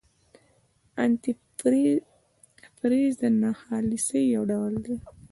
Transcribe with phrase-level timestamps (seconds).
[1.03, 1.31] انتي
[2.79, 4.95] فریز د ناخالصۍ یو ډول دی.